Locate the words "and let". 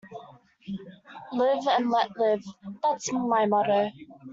1.67-2.17